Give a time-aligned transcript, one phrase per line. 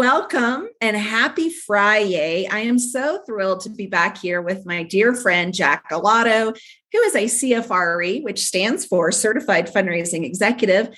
[0.00, 2.48] Welcome and happy Friday.
[2.48, 6.58] I am so thrilled to be back here with my dear friend Jack Alotto,
[6.90, 10.88] who is a CFRE, which stands for Certified Fundraising Executive,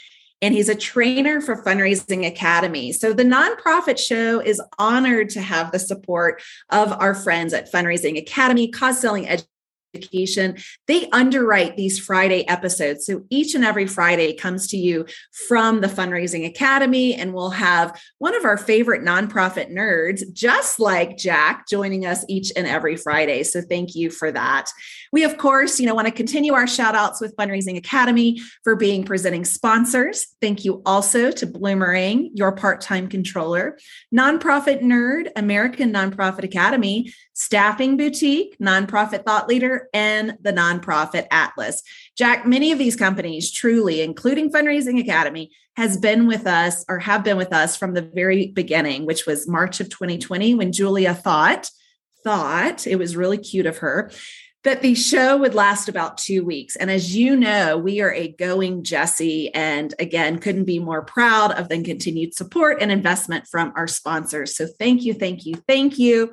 [0.40, 2.93] and he's a trainer for Fundraising Academy.
[2.93, 6.40] So the nonprofit show is honored to have the support
[6.71, 9.26] of our friends at Fundraising Academy, Cause Selling
[9.95, 10.56] Education.
[10.86, 13.04] They underwrite these Friday episodes.
[13.04, 15.07] So each and every Friday comes to you
[15.46, 21.18] from the Fundraising Academy, and we'll have one of our favorite nonprofit nerds, just like
[21.18, 23.43] Jack, joining us each and every Friday.
[23.43, 24.71] So thank you for that.
[25.12, 28.75] We, of course, you know, want to continue our shout outs with Fundraising Academy for
[28.75, 30.29] being presenting sponsors.
[30.40, 33.78] Thank you also to Bloomerang, your part time controller,
[34.14, 41.83] Nonprofit Nerd, American Nonprofit Academy, Staffing Boutique, Nonprofit Thought Leader, and the Nonprofit Atlas.
[42.16, 47.22] Jack, many of these companies, truly, including Fundraising Academy, has been with us or have
[47.22, 51.68] been with us from the very beginning, which was March of 2020 when Julia thought,
[52.24, 54.10] thought it was really cute of her
[54.64, 56.77] that the show would last about two weeks.
[56.77, 59.52] And as you know, we are a going Jesse.
[59.55, 64.56] And again, couldn't be more proud of the continued support and investment from our sponsors.
[64.56, 66.33] So thank you, thank you, thank you.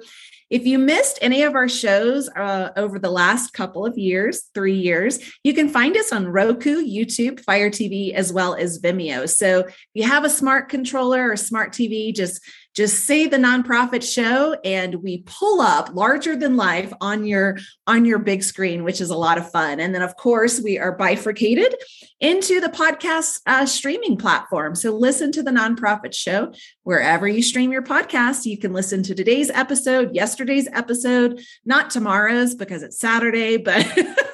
[0.49, 4.77] If you missed any of our shows uh, over the last couple of years, three
[4.77, 9.29] years, you can find us on Roku, YouTube, Fire TV, as well as Vimeo.
[9.29, 12.41] So if you have a smart controller or smart TV, just
[12.75, 18.05] just say the nonprofit show and we pull up larger than life on your on
[18.05, 19.79] your big screen which is a lot of fun.
[19.79, 21.75] And then of course we are bifurcated
[22.19, 24.75] into the podcast uh, streaming platform.
[24.75, 26.53] So listen to the nonprofit show
[26.83, 28.45] wherever you stream your podcast.
[28.45, 33.85] You can listen to today's episode yesterday's episode not tomorrow's because it's saturday but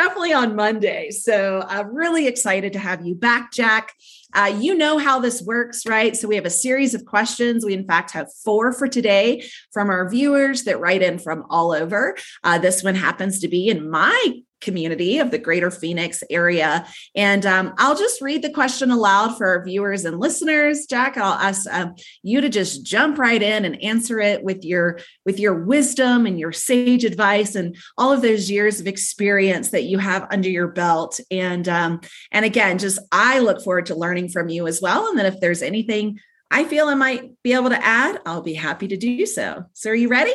[0.00, 3.92] definitely on monday so i'm really excited to have you back jack
[4.32, 6.16] uh, you know how this works, right?
[6.16, 7.64] So we have a series of questions.
[7.64, 11.72] We, in fact, have four for today from our viewers that write in from all
[11.72, 12.16] over.
[12.44, 16.86] Uh, this one happens to be in my community of the greater Phoenix area.
[17.14, 20.86] And um, I'll just read the question aloud for our viewers and listeners.
[20.86, 24.98] Jack, I'll ask um, you to just jump right in and answer it with your
[25.24, 29.84] with your wisdom and your sage advice and all of those years of experience that
[29.84, 31.20] you have under your belt.
[31.30, 32.00] And um,
[32.32, 35.08] and again, just I look forward to learning from you as well.
[35.08, 36.18] And then if there's anything
[36.50, 39.64] I feel I might be able to add, I'll be happy to do so.
[39.72, 40.34] So are you ready?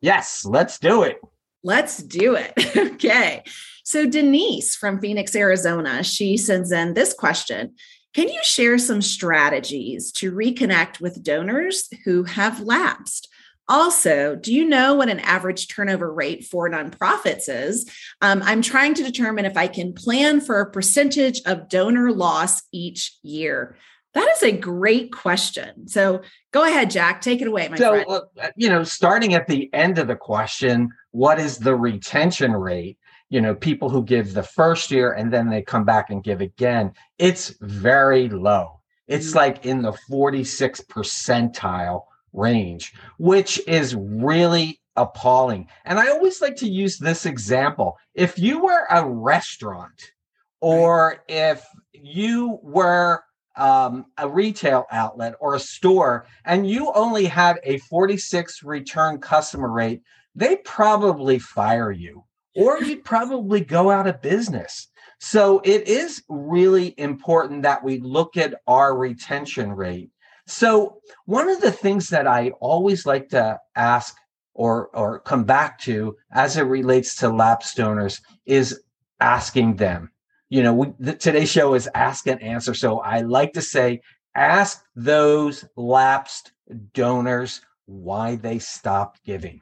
[0.00, 1.18] Yes, let's do it.
[1.66, 2.52] Let's do it.
[2.94, 3.42] okay.
[3.82, 7.74] So, Denise from Phoenix, Arizona, she sends in this question
[8.14, 13.28] Can you share some strategies to reconnect with donors who have lapsed?
[13.68, 17.90] Also, do you know what an average turnover rate for nonprofits is?
[18.22, 22.62] Um, I'm trying to determine if I can plan for a percentage of donor loss
[22.70, 23.76] each year.
[24.16, 25.88] That is a great question.
[25.88, 27.20] So go ahead, Jack.
[27.20, 28.06] Take it away, my so, friend.
[28.08, 32.98] Uh, you know, starting at the end of the question, what is the retention rate?
[33.30, 36.42] You know, people who give the first year and then they come back and give
[36.42, 38.82] again, it's very low.
[39.08, 39.38] It's mm-hmm.
[39.38, 42.02] like in the 46 percentile
[42.34, 45.68] range, which is really appalling.
[45.86, 47.96] And I always like to use this example.
[48.14, 50.12] If you were a restaurant
[50.60, 53.22] or if you were
[53.56, 59.70] um, a retail outlet or a store and you only had a 46 return customer
[59.70, 60.02] rate,
[60.34, 62.24] they probably fire you
[62.54, 64.88] or you'd probably go out of business.
[65.18, 70.10] So it is really important that we look at our retention rate.
[70.46, 74.16] So one of the things that I always like to ask
[74.54, 78.80] or or come back to as it relates to lapsed donors is
[79.20, 80.10] asking them
[80.48, 82.74] you know, we, the, today's show is ask and answer.
[82.74, 84.00] So I like to say,
[84.34, 86.52] ask those lapsed
[86.92, 89.60] donors why they stopped giving.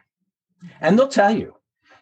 [0.80, 1.54] And they'll tell you.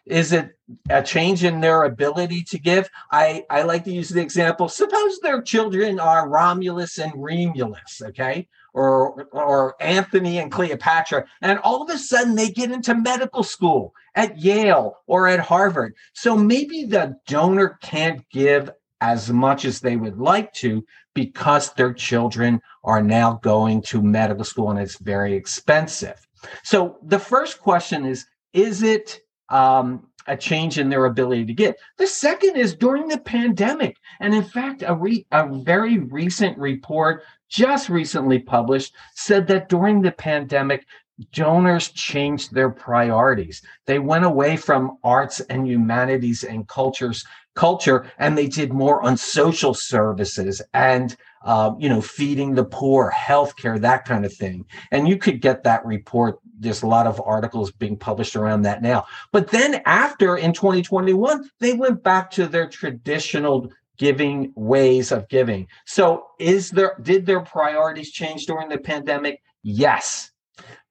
[0.05, 0.57] Is it
[0.89, 2.89] a change in their ability to give?
[3.11, 8.47] I, I like to use the example suppose their children are Romulus and Remulus, okay?
[8.73, 13.93] Or, or Anthony and Cleopatra, and all of a sudden they get into medical school
[14.15, 15.93] at Yale or at Harvard.
[16.13, 20.83] So maybe the donor can't give as much as they would like to
[21.13, 26.25] because their children are now going to medical school and it's very expensive.
[26.63, 29.19] So the first question is Is it
[29.53, 31.77] um, a change in their ability to get.
[31.97, 33.97] The second is during the pandemic.
[34.19, 40.01] And in fact, a, re- a very recent report just recently published said that during
[40.01, 40.85] the pandemic,
[41.31, 43.61] donors changed their priorities.
[43.85, 47.25] They went away from arts and humanities and cultures
[47.55, 51.15] culture and they did more on social services and
[51.45, 54.65] uh, you know feeding the poor healthcare that kind of thing.
[54.91, 56.39] And you could get that report.
[56.59, 59.05] There's a lot of articles being published around that now.
[59.31, 65.67] But then after in 2021 they went back to their traditional giving ways of giving.
[65.85, 69.41] So is there did their priorities change during the pandemic?
[69.61, 70.32] Yes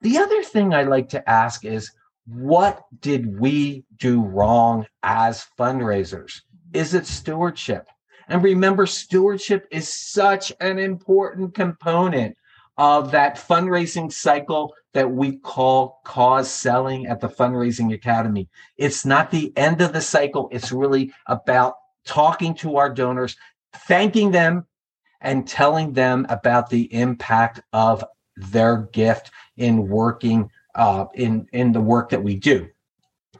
[0.03, 1.93] the other thing I like to ask is
[2.27, 6.43] what did we do wrong as fundraisers?
[6.73, 7.89] Is it stewardship?
[8.29, 12.37] And remember, stewardship is such an important component
[12.79, 18.49] of that fundraising cycle that we call cause selling at the Fundraising Academy.
[18.77, 21.75] It's not the end of the cycle, it's really about
[22.05, 23.37] talking to our donors,
[23.87, 24.67] thanking them,
[25.21, 28.05] and telling them about the impact of
[28.37, 32.69] their gift in working uh, in in the work that we do.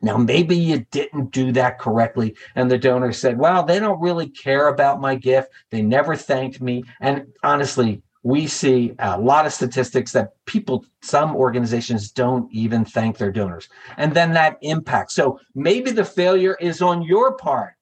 [0.01, 4.29] Now, maybe you didn't do that correctly, and the donor said, "Well, they don't really
[4.29, 5.51] care about my gift.
[5.71, 11.37] They never thanked me." And honestly, we see a lot of statistics that people, some
[11.37, 15.15] organizations don't even thank their donors, and then that impacts.
[15.15, 17.75] So maybe the failure is on your part,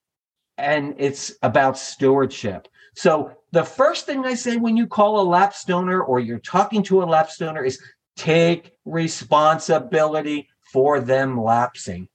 [0.59, 2.69] and it's about stewardship.
[2.95, 6.83] So the first thing I say when you call a lapsed donor or you're talking
[6.85, 7.83] to a lapsed donor is
[8.17, 12.09] take responsibility for them lapsing.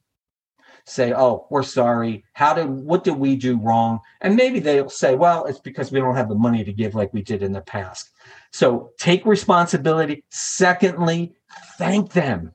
[0.88, 2.24] Say, oh, we're sorry.
[2.34, 4.00] How did what did we do wrong?
[4.22, 7.12] And maybe they'll say, well, it's because we don't have the money to give like
[7.12, 8.12] we did in the past.
[8.52, 10.24] So take responsibility.
[10.30, 11.34] Secondly,
[11.78, 12.54] thank them.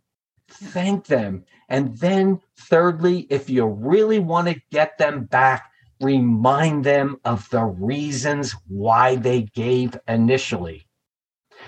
[0.49, 1.45] Thank them.
[1.69, 5.70] And then thirdly, if you really want to get them back,
[6.01, 10.87] remind them of the reasons why they gave initially.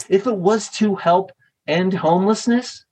[0.08, 1.32] If it was to help
[1.67, 2.84] end homelessness,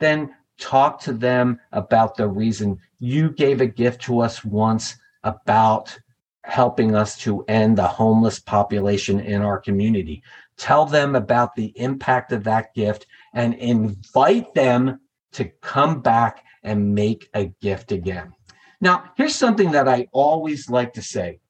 [0.00, 5.96] then talk to them about the reason you gave a gift to us once about
[6.44, 10.22] helping us to end the homeless population in our community.
[10.56, 15.00] Tell them about the impact of that gift and invite them
[15.32, 18.32] to come back and make a gift again.
[18.80, 21.40] Now, here's something that I always like to say.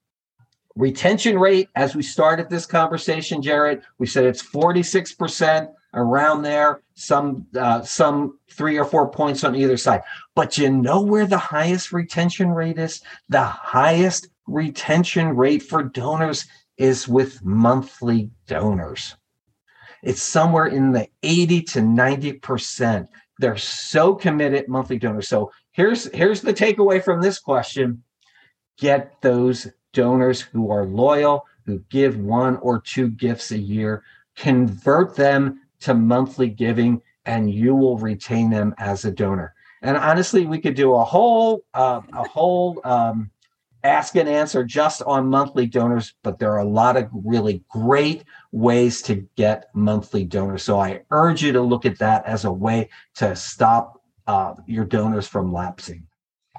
[0.77, 7.47] Retention rate, as we started this conversation, Jarrett, we said it's 46% around there, some
[7.57, 10.03] uh, some three or four points on either side.
[10.35, 13.03] But you know where the highest retention rate is?
[13.29, 16.47] The highest retention rate for donors
[16.77, 19.17] is with monthly donors.
[20.03, 23.09] It's somewhere in the 80 to 90%.
[23.41, 25.29] They're so committed monthly donors.
[25.29, 28.03] So here's here's the takeaway from this question.
[28.79, 34.03] Get those donors who are loyal who give one or two gifts a year.
[34.37, 39.55] Convert them to monthly giving and you will retain them as a donor.
[39.81, 43.31] And honestly we could do a whole uh, a whole um,
[43.85, 48.25] ask and answer just on monthly donors but there are a lot of really great
[48.51, 50.65] ways to get monthly donors.
[50.65, 53.98] So i urge you to look at that as a way to stop
[54.29, 56.07] uh, your donors from lapsing.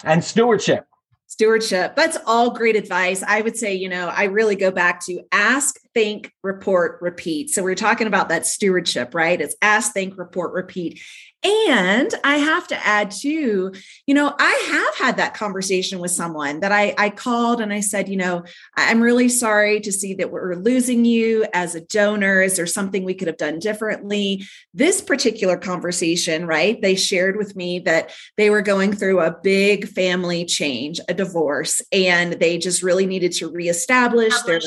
[0.03, 0.85] And stewardship.
[1.27, 1.95] Stewardship.
[1.95, 3.23] That's all great advice.
[3.25, 7.49] I would say, you know, I really go back to ask, think, report, repeat.
[7.49, 9.39] So we're talking about that stewardship, right?
[9.39, 11.01] It's ask, think, report, repeat.
[11.41, 13.73] And I have to add too,
[14.05, 17.79] you know, I have had that conversation with someone that I, I called and I
[17.79, 18.43] said, you know,
[18.75, 22.41] I'm really sorry to see that we're losing you as a donor.
[22.41, 24.45] Is there something we could have done differently?
[24.73, 26.81] This particular conversation, right?
[26.81, 31.81] They shared with me that they were going through a big family change, a divorce,
[31.93, 34.59] and they just really needed to reestablish their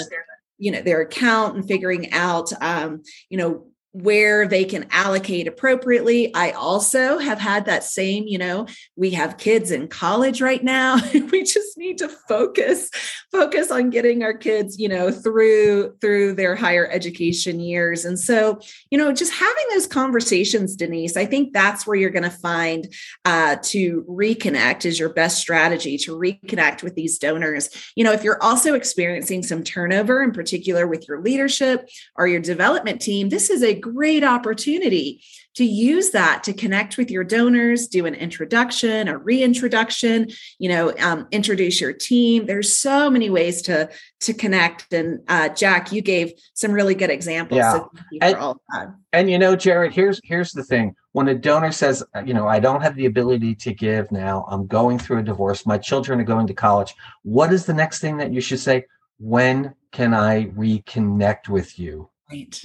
[0.62, 6.34] you know their account and figuring out um, you know where they can allocate appropriately.
[6.34, 10.98] I also have had that same, you know, we have kids in college right now.
[11.30, 12.90] we just need to focus
[13.30, 18.04] focus on getting our kids, you know, through through their higher education years.
[18.04, 22.22] And so, you know, just having those conversations, Denise, I think that's where you're going
[22.22, 22.92] to find
[23.26, 27.68] uh, to reconnect is your best strategy to reconnect with these donors.
[27.94, 32.40] You know, if you're also experiencing some turnover in particular with your leadership or your
[32.40, 35.22] development team, this is a great opportunity
[35.54, 40.94] to use that to connect with your donors, do an introduction, a reintroduction, you know,
[40.98, 42.46] um, introduce your team.
[42.46, 44.92] There's so many ways to to connect.
[44.92, 47.58] And uh, Jack, you gave some really good examples.
[47.58, 47.72] Yeah.
[47.72, 48.56] So you and,
[49.12, 50.94] and you know, Jarrett, here's here's the thing.
[51.12, 54.46] When a donor says, uh, you know, I don't have the ability to give now,
[54.48, 56.94] I'm going through a divorce, my children are going to college.
[57.22, 58.86] What is the next thing that you should say?
[59.18, 62.08] When can I reconnect with you?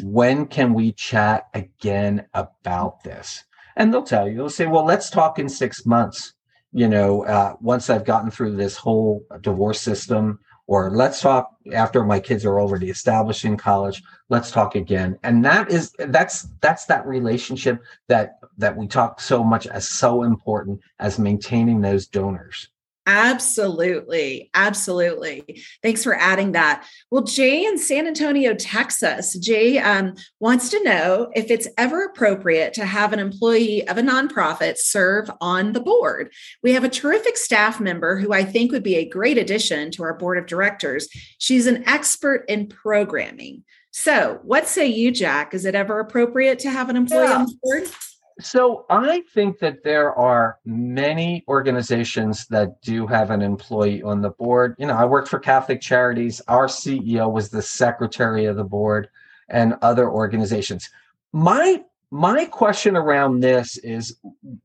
[0.03, 3.43] When can we chat again about this?
[3.75, 6.33] And they'll tell you, they'll say, well, let's talk in six months.
[6.73, 12.03] You know, uh, once I've gotten through this whole divorce system, or let's talk after
[12.03, 16.85] my kids are already established in college let's talk again and that is that's that's
[16.85, 22.69] that relationship that that we talk so much as so important as maintaining those donors
[23.07, 24.49] Absolutely.
[24.53, 25.63] Absolutely.
[25.81, 26.85] Thanks for adding that.
[27.09, 32.73] Well, Jay in San Antonio, Texas, Jay um, wants to know if it's ever appropriate
[32.73, 36.33] to have an employee of a nonprofit serve on the board.
[36.61, 40.03] We have a terrific staff member who I think would be a great addition to
[40.03, 41.07] our board of directors.
[41.37, 43.63] She's an expert in programming.
[43.91, 45.53] So, what say you, Jack?
[45.53, 47.37] Is it ever appropriate to have an employee yeah.
[47.37, 47.89] on the board?
[48.39, 54.29] So I think that there are many organizations that do have an employee on the
[54.29, 54.75] board.
[54.77, 56.41] You know, I worked for Catholic Charities.
[56.47, 59.09] Our CEO was the secretary of the board
[59.49, 60.89] and other organizations.
[61.33, 64.17] My my question around this is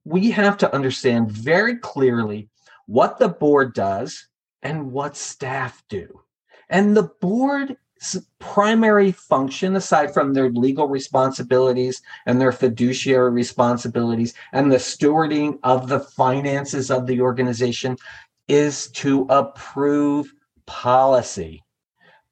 [0.05, 2.49] we have to understand very clearly
[2.87, 4.29] what the board does
[4.62, 6.21] and what staff do.
[6.69, 7.76] And the board
[8.39, 15.89] primary function, aside from their legal responsibilities and their fiduciary responsibilities and the stewarding of
[15.89, 17.97] the finances of the organization,
[18.49, 20.33] is to approve
[20.67, 21.63] policy.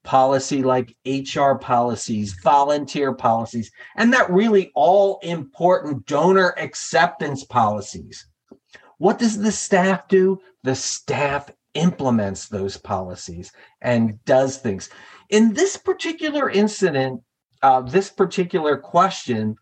[0.03, 8.25] Policy like HR policies, volunteer policies, and that really all important donor acceptance policies.
[8.97, 10.39] What does the staff do?
[10.63, 13.51] The staff implements those policies
[13.81, 14.89] and does things
[15.31, 17.21] in this particular incident,
[17.63, 19.55] uh, this particular question,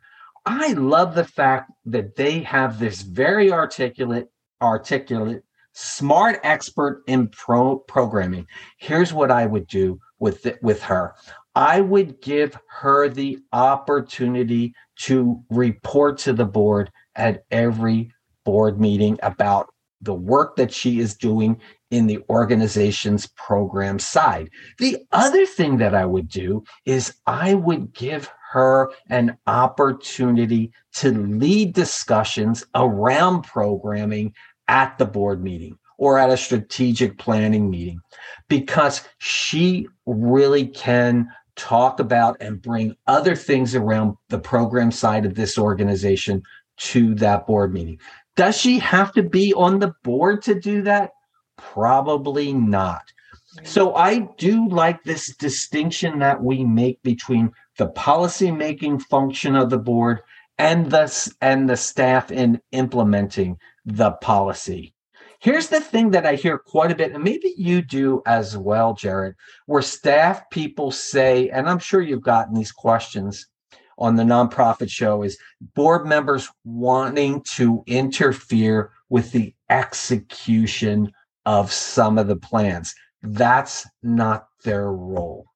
[0.45, 4.29] I love the fact that they have this very articulate,
[4.61, 8.47] articulate, smart expert in pro programming.
[8.77, 11.13] Here's what I would do with the, with her.
[11.55, 18.11] I would give her the opportunity to report to the board at every
[18.43, 21.59] board meeting about the work that she is doing
[21.91, 24.49] in the organization's program side.
[24.77, 31.11] The other thing that I would do is I would give her an opportunity to
[31.11, 34.33] lead discussions around programming
[34.67, 37.99] at the board meeting or at a strategic planning meeting
[38.47, 45.35] because she really can talk about and bring other things around the program side of
[45.35, 46.41] this organization
[46.77, 47.99] to that board meeting.
[48.35, 51.11] Does she have to be on the board to do that?
[51.59, 53.11] Probably not.
[53.63, 59.69] So I do like this distinction that we make between the policy making function of
[59.69, 60.21] the board
[60.57, 64.93] and the and the staff in implementing the policy.
[65.39, 68.93] Here's the thing that I hear quite a bit, and maybe you do as well,
[68.93, 69.35] Jarrett,
[69.67, 73.47] where staff people say, and I'm sure you've gotten these questions
[73.97, 75.37] on the nonprofit show, is
[75.75, 81.11] board members wanting to interfere with the execution
[81.49, 82.93] of some of the plans.
[83.23, 85.47] That's not their role.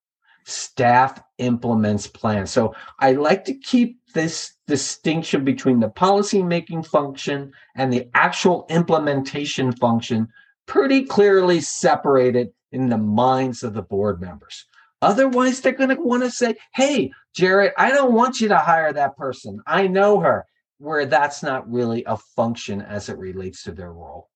[0.44, 2.50] Staff implements plans.
[2.50, 8.66] So I like to keep this distinction between the policy making function and the actual
[8.72, 10.28] implementation function
[10.66, 14.66] pretty clearly separated in the minds of the board members.
[15.04, 18.94] Otherwise, they're going to want to say, Hey, Jarrett, I don't want you to hire
[18.94, 19.62] that person.
[19.68, 20.48] I know her,
[20.80, 24.32] where that's not really a function as it relates to their role.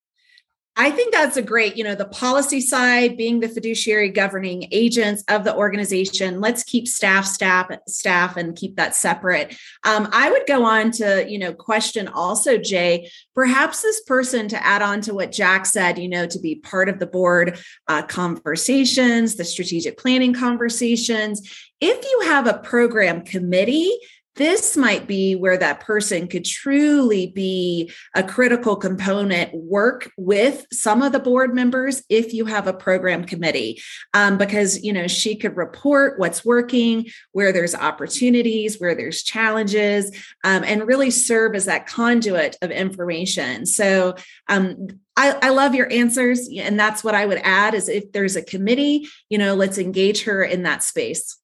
[0.80, 5.24] I think that's a great, you know, the policy side being the fiduciary governing agents
[5.26, 6.40] of the organization.
[6.40, 9.56] Let's keep staff, staff, staff, and keep that separate.
[9.82, 14.64] Um, I would go on to, you know, question also, Jay, perhaps this person to
[14.64, 17.58] add on to what Jack said, you know, to be part of the board
[17.88, 21.42] uh, conversations, the strategic planning conversations.
[21.80, 23.98] If you have a program committee
[24.38, 31.02] this might be where that person could truly be a critical component work with some
[31.02, 33.82] of the board members if you have a program committee.
[34.14, 40.10] Um, because you know she could report what's working where there's opportunities where there's challenges
[40.44, 43.66] um, and really serve as that conduit of information.
[43.66, 44.14] So
[44.48, 48.36] um, I, I, love your answers and that's what i would add is if there's
[48.36, 51.36] a committee you know let's engage her in that space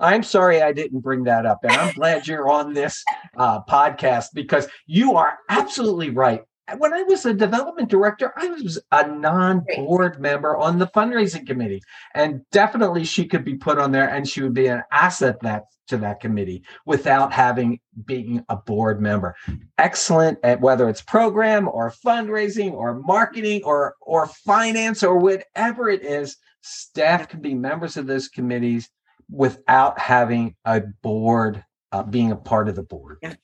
[0.00, 1.60] I'm sorry I didn't bring that up.
[1.62, 3.04] And I'm glad you're on this
[3.36, 6.42] uh, podcast because you are absolutely right.
[6.76, 11.46] When I was a development director, I was a non board member on the fundraising
[11.46, 11.80] committee.
[12.14, 15.64] And definitely she could be put on there and she would be an asset that
[15.88, 19.34] to that committee without having being a board member.
[19.78, 26.02] Excellent at whether it's program or fundraising or marketing or or finance or whatever it
[26.02, 28.90] is, staff can be members of those committees
[29.30, 33.18] without having a board uh, being a part of the board.
[33.22, 33.34] Yeah,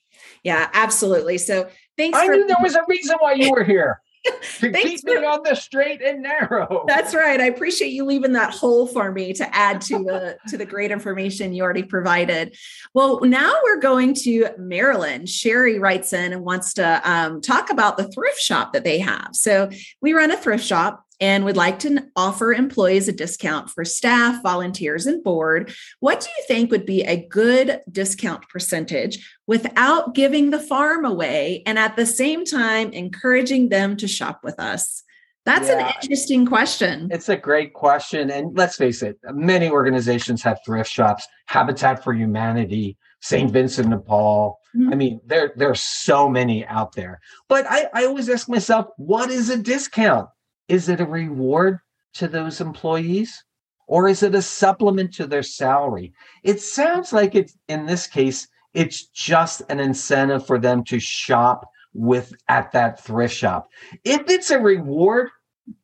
[0.43, 1.37] yeah, absolutely.
[1.37, 2.17] So thanks.
[2.17, 5.19] I for- knew there was a reason why you were here to Thanks keep for-
[5.19, 6.83] me on the straight and narrow.
[6.87, 7.39] That's right.
[7.39, 10.89] I appreciate you leaving that hole for me to add to the to the great
[10.91, 12.55] information you already provided.
[12.93, 15.29] Well, now we're going to Maryland.
[15.29, 19.29] Sherry writes in and wants to um, talk about the thrift shop that they have.
[19.33, 19.69] So
[20.01, 24.41] we run a thrift shop and would like to offer employees a discount for staff,
[24.43, 25.73] volunteers, and board.
[25.99, 31.63] What do you think would be a good discount percentage without giving the farm away
[31.65, 35.03] and at the same time encouraging them to shop with us?
[35.45, 35.87] That's Yeah.
[35.87, 37.07] an interesting question.
[37.11, 38.31] It's a great question.
[38.31, 43.51] And let's face it, many organizations have thrift shops, Habitat for Humanity, St.
[43.51, 44.59] Vincent de Paul.
[44.75, 44.91] Mhm.
[44.91, 47.19] I mean, there, there are so many out there.
[47.47, 50.29] But I, I always ask myself, what is a discount?
[50.67, 51.79] Is it a reward
[52.15, 53.43] to those employees?
[53.87, 56.13] Or is it a supplement to their salary?
[56.43, 61.69] It sounds like it's in this case, it's just an incentive for them to shop
[61.93, 63.69] with at that thrift shop.
[64.03, 65.29] If it's a reward,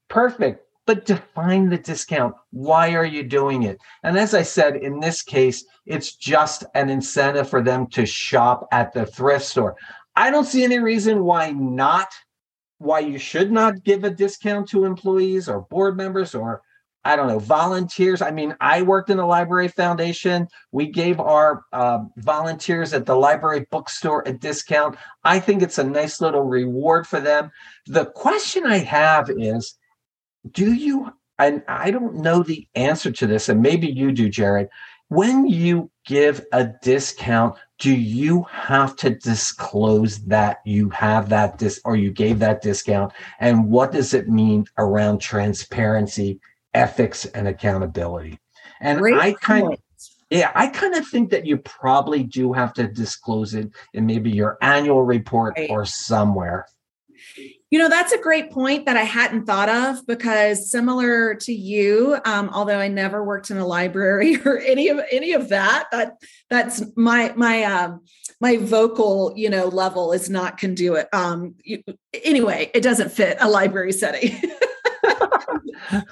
[0.09, 4.99] perfect but define the discount why are you doing it and as i said in
[4.99, 9.75] this case it's just an incentive for them to shop at the thrift store
[10.17, 12.09] i don't see any reason why not
[12.81, 16.61] why you should not give a discount to employees or board members or
[17.03, 18.21] i don't know volunteers.
[18.21, 20.47] I mean i worked in the library foundation.
[20.71, 24.97] We gave our uh, volunteers at the library bookstore a discount.
[25.23, 27.51] I think it's a nice little reward for them.
[27.85, 29.75] The question i have is
[30.51, 34.69] do you and i don't know the answer to this and maybe you do jarrett.
[35.09, 41.81] When you give a discount do you have to disclose that you have that dis
[41.83, 46.39] or you gave that discount and what does it mean around transparency
[46.75, 48.39] ethics and accountability
[48.79, 49.81] and Great i kind of point.
[50.29, 54.29] yeah i kind of think that you probably do have to disclose it in maybe
[54.29, 55.69] your annual report Right.
[55.69, 56.67] or somewhere
[57.71, 62.17] You know, that's a great point that I hadn't thought of because similar to you,
[62.25, 66.17] um, although I never worked in a library or any of any of that, that
[66.49, 68.01] that's my my um
[68.41, 71.07] my vocal, you know, level is not conduit.
[71.13, 71.81] Um you,
[72.13, 74.35] anyway, it doesn't fit a library setting.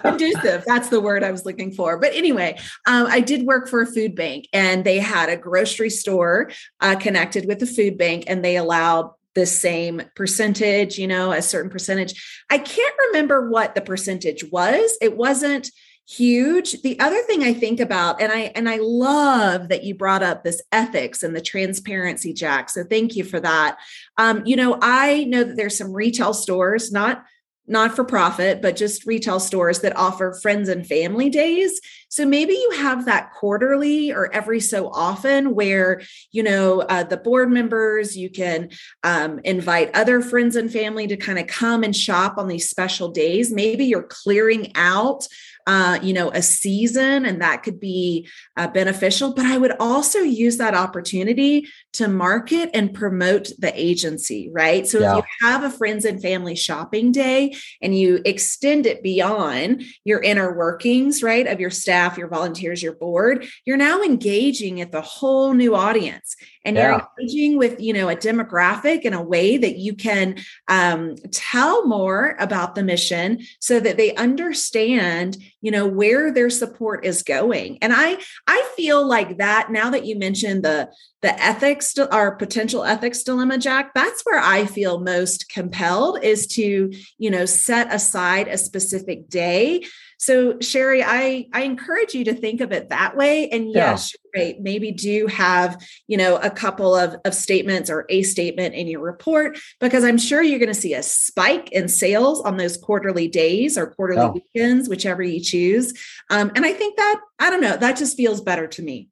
[0.01, 3.81] conducive that's the word i was looking for but anyway um, i did work for
[3.81, 6.49] a food bank and they had a grocery store
[6.81, 11.41] uh, connected with the food bank and they allowed the same percentage you know a
[11.41, 12.43] certain percentage.
[12.49, 14.97] I can't remember what the percentage was.
[15.01, 15.71] It wasn't
[16.07, 16.81] huge.
[16.81, 20.43] The other thing i think about and i and i love that you brought up
[20.43, 23.77] this ethics and the transparency jack so thank you for that.
[24.17, 27.23] Um, you know i know that there's some retail stores not
[27.69, 31.79] not for profit, but just retail stores that offer friends and family days.
[32.09, 36.01] So maybe you have that quarterly or every so often where,
[36.31, 38.71] you know, uh, the board members, you can
[39.03, 43.09] um, invite other friends and family to kind of come and shop on these special
[43.09, 43.51] days.
[43.51, 45.27] Maybe you're clearing out.
[45.67, 48.27] Uh, you know, a season, and that could be
[48.57, 49.35] uh, beneficial.
[49.35, 54.87] But I would also use that opportunity to market and promote the agency, right?
[54.87, 55.11] So Yeah.
[55.11, 60.21] if you have a friends and family shopping day, and you extend it beyond your
[60.21, 65.01] inner workings, right, of your staff, your volunteers, your board, you're now engaging at the
[65.01, 66.35] whole new audience.
[66.65, 66.89] And Yeah.
[66.91, 70.35] you're engaging with, you know, a demographic in a way that you can
[70.67, 77.05] um, tell more about the mission so that they understand, you know, where their support
[77.05, 77.77] is going.
[77.81, 80.89] And I, I feel like that now that you mentioned the
[81.21, 81.78] the ethics
[82.11, 87.45] our potential ethics dilemma jack that's where i feel most compelled is to you know
[87.45, 89.83] set aside a specific day
[90.17, 93.91] so sherry i i encourage you to think of it that way and Yeah.
[93.91, 98.75] yes right maybe do have you know a couple of, of statements or a statement
[98.75, 102.57] in your report because i'm sure you're going to see a spike in sales on
[102.57, 104.31] those quarterly days or quarterly Yeah.
[104.55, 105.93] weekends whichever you choose
[106.29, 109.07] um, and i think that i don't know that just feels better to me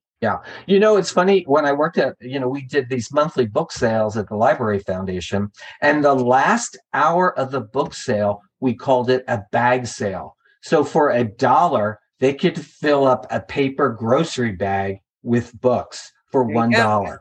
[0.65, 3.71] You know, it's funny when I worked at, you know, we did these monthly book
[3.71, 5.51] sales at the Library Foundation,
[5.81, 10.35] and the last hour of the book sale, we called it a bag sale.
[10.61, 16.43] So for a dollar, they could fill up a paper grocery bag with books for
[16.43, 17.17] one go.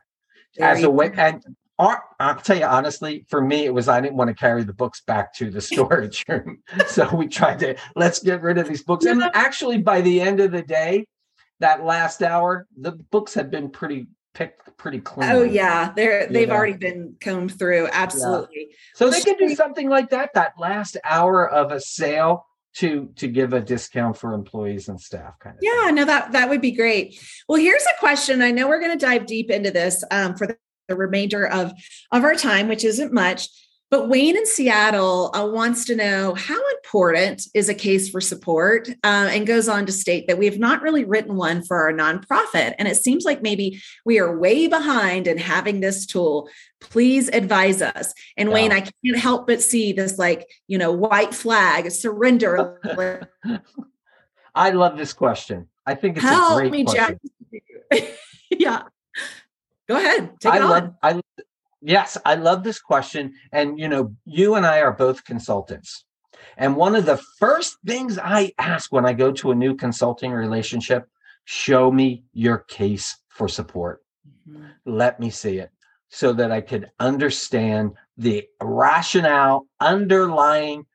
[0.59, 1.13] as a way.
[1.17, 1.43] And
[1.79, 5.03] I'll tell you honestly, for me, it was I didn't want to carry the books
[5.03, 6.63] back to the storage room.
[6.87, 9.05] So we tried to let's get rid of these books.
[9.05, 11.07] And actually, by the end of the day,
[11.61, 15.31] that last hour, the books have been pretty picked pretty clean.
[15.31, 16.55] Oh yeah, they're they've Yeah.
[16.55, 17.89] already been combed through.
[17.93, 18.69] Absolutely.
[18.95, 20.31] So they could do something like that.
[20.35, 25.39] That last hour of a sale to to give a discount for employees and staff
[25.41, 25.95] kind of yeah thing.
[25.95, 29.03] no that that would be great well here's a question i know we're going to
[29.03, 31.73] dive deep into this um, for the, the remainder of
[32.13, 33.49] of our time which isn't much
[33.91, 38.89] but Wayne in Seattle uh, wants to know how important is a case for support
[39.05, 41.93] uh, and goes on to state that we have not really written one for our
[41.93, 42.75] nonprofit.
[42.79, 46.49] And it seems like maybe we are way behind in having this tool.
[46.81, 48.13] Please advise us.
[48.37, 48.51] And.
[48.51, 52.81] Wayne, I can't help but see this like, you know, white flag, surrender.
[54.55, 55.69] I love this question.
[55.87, 57.21] I think it's help a great me, question.
[57.93, 58.03] Jack.
[58.51, 58.83] yeah.
[59.87, 60.41] Go ahead.
[60.41, 60.97] Take I it love, on.
[61.03, 61.21] I
[61.87, 63.35] Yes, I love this question.
[63.53, 66.05] And, you know, you and I are both consultants.
[66.57, 70.33] And one of the first things I ask when I go to a new consulting
[70.33, 71.09] relationship,
[71.45, 74.03] show me your case for support.
[74.49, 74.65] Mm-hmm.
[74.85, 75.71] Let me see it
[76.09, 80.87] so that I could understand the rationale underlying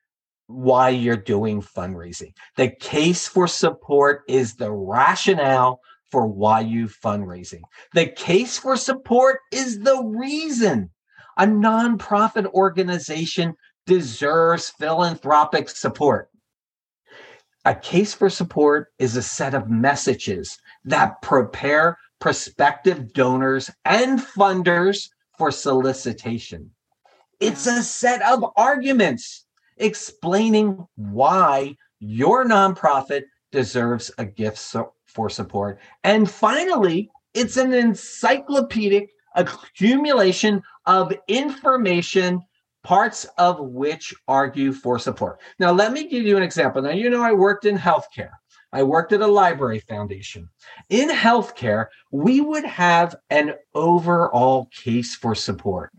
[0.46, 2.34] why you're doing fundraising.
[2.56, 5.80] The case for support is the rationale
[6.12, 7.62] for why you fundraising.
[7.94, 10.90] The case for support is the reason
[11.38, 13.54] a nonprofit organization
[13.86, 16.28] deserves philanthropic support.
[17.64, 25.08] A case for support is a set of messages that prepare prospective donors and funders
[25.38, 26.70] for solicitation.
[27.40, 29.46] It's a set of arguments
[29.78, 35.78] explaining why your nonprofit deserves a gift so for support.
[36.04, 42.42] And finally, it's an encyclopedic accumulation of information,
[42.82, 45.40] parts of which argue for support.
[45.58, 46.82] Now, let me give you an example.
[46.82, 48.32] Now, you know, I worked in healthcare.
[48.72, 50.48] I worked at a library foundation.
[50.88, 55.90] In healthcare, we would have an overall case for support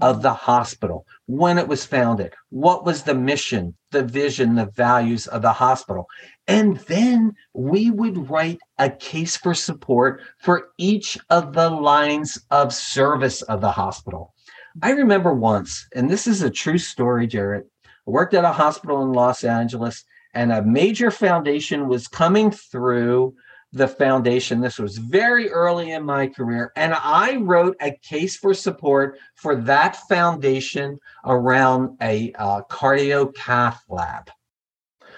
[0.00, 5.26] of the hospital, when it was founded, what was the mission, the vision, the values
[5.26, 6.06] of the hospital.
[6.46, 12.72] And then we would write a case for support for each of the lines of
[12.72, 14.34] service of the hospital.
[14.82, 17.66] I remember once, and this is a true story, Jarrett.
[17.84, 23.34] I worked at a hospital in Los Angeles, and a major foundation was coming through
[23.72, 24.60] the foundation.
[24.60, 26.72] This was very early in my career.
[26.76, 33.82] And I wrote a case for support for that foundation around a uh, cardio cath
[33.88, 34.30] lab,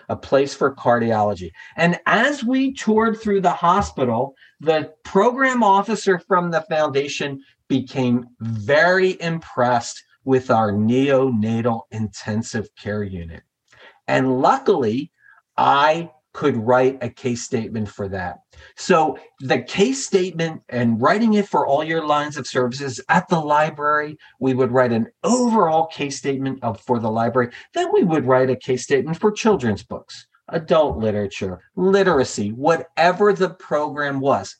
[0.08, 1.50] a place for cardiology.
[1.76, 9.20] And as we toured through the hospital, the program officer from the foundation became very
[9.20, 13.42] impressed with our neonatal intensive care unit.
[14.06, 15.10] And luckily,
[15.56, 18.38] I could write a case statement for that.
[18.76, 23.38] So the case statement and writing it for all your lines of services at the
[23.38, 27.52] library, we would write an overall case statement of for the library.
[27.74, 33.50] Then we would write a case statement for children's books, adult literature, literacy, whatever the
[33.50, 34.56] program was.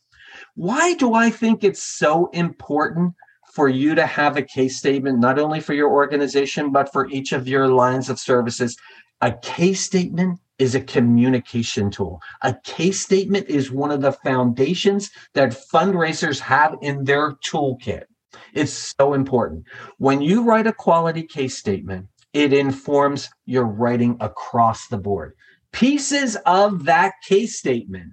[0.55, 3.15] Why do I think it's so important
[3.55, 7.33] for you to have a case statement, not only for your organization, but for each
[7.33, 8.77] of your lines of services?
[9.21, 12.20] A case statement is a communication tool.
[12.42, 18.05] A case statement is one of the foundations that fundraisers have in their toolkit.
[18.55, 19.64] It's so important.
[19.98, 25.35] When you write a quality case statement, it informs your writing across the board.
[25.72, 28.12] Pieces of that case statement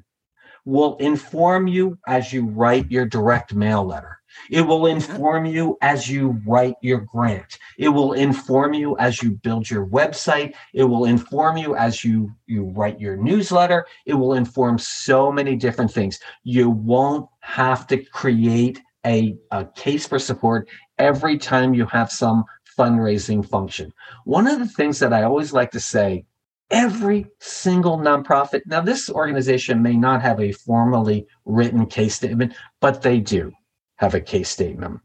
[0.65, 4.18] will inform you as you write your direct mail letter.
[4.49, 7.57] It will inform you as you write your grant.
[7.77, 10.53] It will inform you as you build your website.
[10.73, 13.85] It will inform you as you, you write your newsletter.
[14.05, 16.19] It will inform so many different things.
[16.43, 22.43] You won't have to create a, a case for support every time you have some
[22.77, 23.93] fundraising function.
[24.25, 26.25] One of the things that I always like to say
[26.71, 28.61] every single nonprofit.
[28.65, 33.51] Now, this organization may not have a formally written case statement, but they do
[33.99, 35.01] have a case statement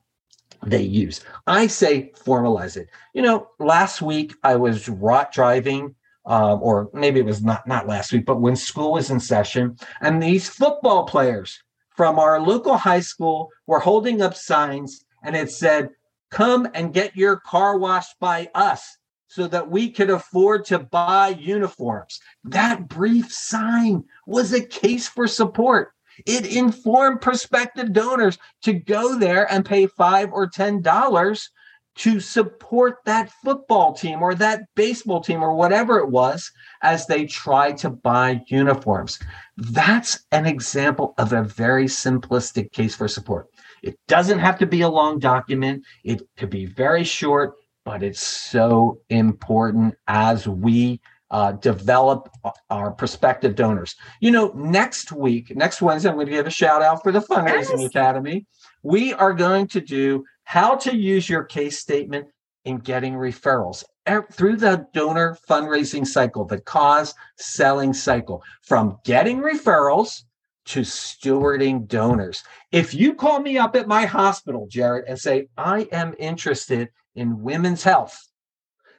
[0.65, 1.21] they use.
[1.47, 2.89] I say formalize it.
[3.13, 7.89] You know, last week I was rot driving, uh, or maybe it was not not
[7.89, 12.77] last week, but when school was in session, and these football players from our local
[12.77, 15.91] high school were holding up signs, and it said,
[16.31, 21.31] "Come and get your car washed by us." So that we could afford to buy
[21.41, 22.21] uniforms.
[22.45, 25.93] That brief sign was a case for support.
[26.27, 31.51] It informed prospective donors to go there and pay five or ten dollars
[31.97, 36.51] to support that football team or that baseball team or whatever it was
[36.83, 39.19] as they tried to buy uniforms.
[39.57, 43.49] That's an example of a very simplistic case for support.
[43.83, 48.27] It doesn't have to be a long document, it could be very short, but it's
[48.27, 51.01] so important as we
[51.35, 52.31] uh, develop
[52.71, 53.97] our prospective donors.
[54.21, 57.19] You know, next week, next Wednesday, I'm going to give a shout out for the
[57.19, 57.87] Fundraising yes.
[57.87, 58.47] Academy.
[58.85, 62.29] We are going to do how to use your case statement
[62.65, 63.83] in getting referrals
[64.31, 70.23] through the donor fundraising cycle, the cause selling cycle, from getting referrals
[70.67, 72.45] to stewarding donors.
[72.71, 77.43] If you call me up at my hospital, Jarrett, and say, I am interested in
[77.43, 78.17] women's health,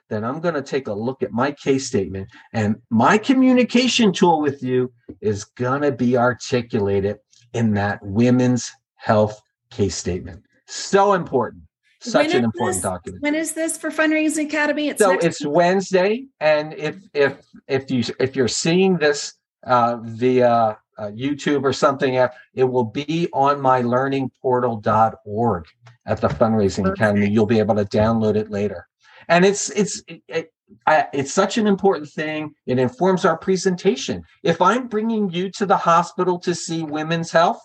[0.09, 2.29] then I'm going to take a look at my case statement.
[2.53, 4.91] And my communication tool with you
[5.21, 7.17] is going to be articulated
[7.53, 9.41] in that women's health
[9.71, 10.43] case statement.
[10.67, 11.63] So important.
[12.01, 13.23] Such an important this, document.
[13.23, 14.89] When is this for Fundraising Academy?
[14.89, 15.55] It's so it's week.
[15.55, 19.33] Wednesday, and if if if you if you're seeing this
[19.65, 22.13] uh, via uh, YouTube or something,
[22.53, 25.65] it will be on my learningportal.org
[26.05, 26.99] at the Fundraising Perfect.
[26.99, 27.29] Academy.
[27.29, 28.87] You'll be able to download it later
[29.27, 30.51] and it's it's it,
[30.87, 32.53] I, it's such an important thing.
[32.65, 34.23] It informs our presentation.
[34.43, 37.61] If I'm bringing you to the hospital to see women's health,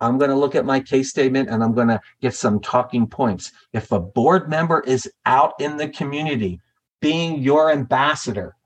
[0.00, 3.06] I'm going to look at my case statement and I'm going to get some talking
[3.06, 3.52] points.
[3.72, 6.60] If a board member is out in the community
[7.00, 8.56] being your ambassador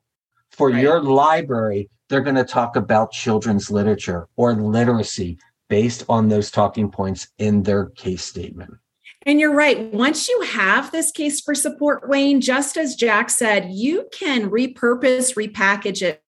[0.51, 0.83] for right.
[0.83, 6.91] your library, they're going to talk about children's literature or literacy based on those talking
[6.91, 8.71] points in their case statement.
[9.25, 9.93] And you're right.
[9.93, 15.37] Once you have this case for support, Wayne, just as Jack said, you can repurpose,
[15.37, 16.23] repackage it.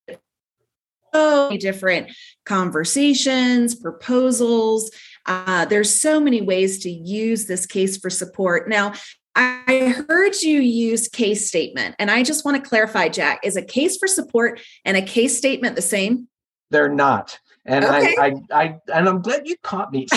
[1.13, 2.11] So many different
[2.45, 4.91] conversations, proposals.
[5.27, 8.69] Uh, there's so many ways to use this case for support.
[8.69, 8.95] Now,
[9.37, 13.63] I heard you use case statement, and I just want to clarify, Jack, is a
[13.63, 16.29] case for support and a case statement the same?
[16.71, 17.39] They're not.
[17.67, 18.17] And okay.
[18.19, 20.07] I, I, I, and I'm glad you caught me.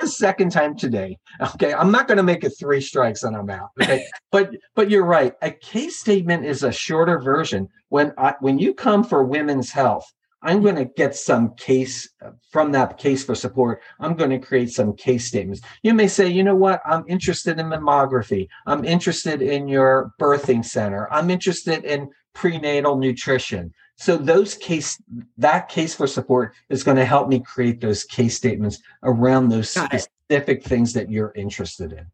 [0.00, 1.18] The second time today.
[1.54, 3.70] Okay, I'm not going to make it three strikes and I'm out.
[3.80, 5.34] Okay, but but you're right.
[5.42, 7.68] A case statement is a shorter version.
[7.88, 10.04] When I, when you come for women's health,
[10.42, 12.08] I'm going to get some case
[12.50, 13.82] from that case for support.
[13.98, 15.62] I'm going to create some case statements.
[15.82, 16.80] You may say, you know what?
[16.86, 18.46] I'm interested in mammography.
[18.66, 21.12] I'm interested in your birthing center.
[21.12, 23.72] I'm interested in prenatal nutrition.
[23.98, 25.02] So those case
[25.38, 29.74] that case for support is going to help me create those case statements around those
[29.74, 30.64] Got specific it.
[30.64, 32.06] things that you're interested in.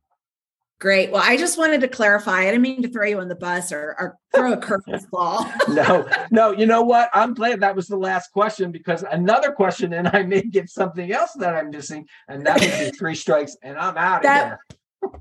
[0.80, 1.10] Great.
[1.12, 2.40] Well, I just wanted to clarify.
[2.40, 5.50] I didn't mean to throw you on the bus or, or throw a curveball.
[5.74, 6.52] no, no.
[6.52, 7.10] You know what?
[7.12, 11.12] I'm glad that was the last question because another question, and I may get something
[11.12, 14.58] else that I'm missing, and that would be three strikes, and I'm out that, of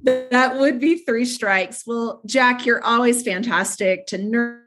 [0.05, 0.27] here.
[0.31, 1.83] that would be three strikes.
[1.85, 4.62] Well, Jack, you're always fantastic to nerd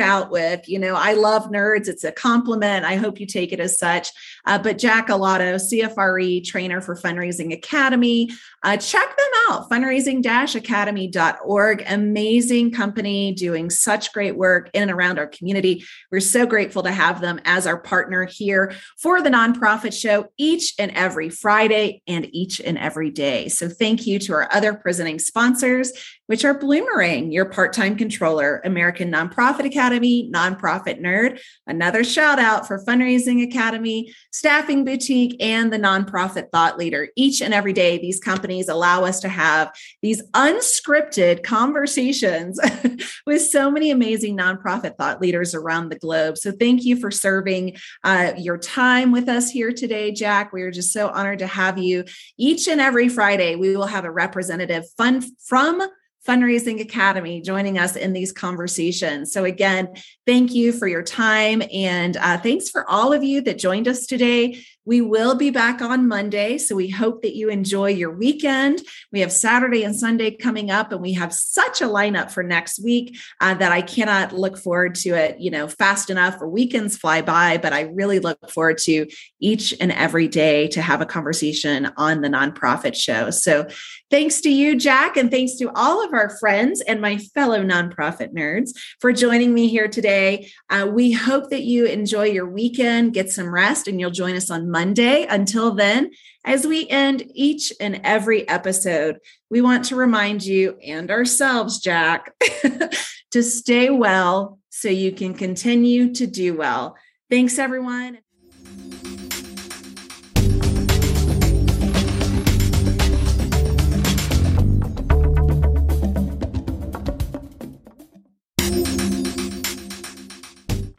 [0.00, 0.68] out with.
[0.68, 1.88] You know, I love nerds.
[1.88, 2.84] It's a compliment.
[2.84, 4.08] I hope you take it as such.
[4.46, 8.30] Uh, but Jack Alotto, CFRE trainer for Fundraising Academy,
[8.62, 11.84] uh, check them out, fundraising academy.org.
[11.86, 15.84] Amazing company doing such great work in and around our community.
[16.10, 20.74] We're so grateful to have them as our partner here for the nonprofit show each
[20.78, 23.48] and every Friday and each and every day.
[23.48, 25.92] So thank you to our other presenting sponsors
[26.26, 32.66] which are Bloomerang, your part time controller, American Nonprofit Academy, Nonprofit Nerd, another shout out
[32.66, 37.08] for Fundraising Academy, Staffing Boutique, and the Nonprofit Thought Leader.
[37.16, 39.70] Each and every day, these companies allow us to have
[40.02, 42.58] these unscripted conversations
[43.26, 46.38] with so many amazing nonprofit thought leaders around the globe.
[46.38, 50.52] So, thank you for serving uh, your time with us here today, Jack.
[50.52, 52.04] We are just so honored to have you.
[52.38, 55.82] Each and every Friday, we will have a representative fun from
[56.26, 59.32] Fundraising Academy joining us in these conversations.
[59.32, 59.88] So, again,
[60.26, 61.62] thank you for your time.
[61.72, 64.64] And uh, thanks for all of you that joined us today.
[64.86, 66.58] We will be back on Monday.
[66.58, 68.82] So we hope that you enjoy your weekend.
[69.12, 72.84] We have Saturday and Sunday coming up, and we have such a lineup for next
[72.84, 76.98] week uh, that I cannot look forward to it, you know, fast enough for weekends
[76.98, 77.56] fly by.
[77.56, 79.06] But I really look forward to
[79.40, 83.30] each and every day to have a conversation on the nonprofit show.
[83.30, 83.66] So
[84.10, 88.34] thanks to you, Jack, and thanks to all of our friends and my fellow nonprofit
[88.34, 90.50] nerds for joining me here today.
[90.70, 94.50] Uh, we hope that you enjoy your weekend, get some rest, and you'll join us
[94.50, 95.26] on Monday.
[95.28, 96.10] Until then,
[96.44, 99.18] as we end each and every episode,
[99.50, 102.32] we want to remind you and ourselves, Jack,
[103.30, 106.96] to stay well so you can continue to do well.
[107.30, 108.18] Thanks, everyone.